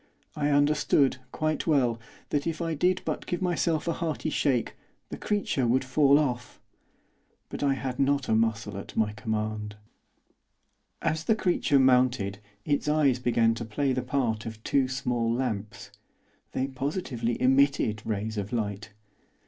I 0.35 0.49
understood, 0.49 1.17
quite 1.31 1.67
well, 1.67 1.99
that 2.29 2.47
if 2.47 2.59
I 2.59 2.73
did 2.73 3.03
but 3.05 3.27
give 3.27 3.39
myself 3.39 3.87
a 3.87 3.93
hearty 3.93 4.31
shake, 4.31 4.73
the 5.09 5.15
creature 5.17 5.67
would 5.67 5.83
fall 5.85 6.17
off; 6.17 6.59
but 7.49 7.61
I 7.61 7.75
had 7.75 7.99
not 7.99 8.27
a 8.27 8.33
muscle 8.33 8.77
at 8.79 8.97
my 8.97 9.13
command. 9.13 9.75
As 11.03 11.25
the 11.25 11.35
creature 11.35 11.77
mounted 11.77 12.39
its 12.65 12.87
eyes 12.89 13.19
began 13.19 13.53
to 13.53 13.63
play 13.63 13.93
the 13.93 14.01
part 14.01 14.47
of 14.47 14.63
two 14.63 14.87
small 14.87 15.31
lamps; 15.31 15.91
they 16.53 16.65
positively 16.65 17.39
emitted 17.39 18.01
rays 18.03 18.39
of 18.39 18.51
light. 18.51 18.93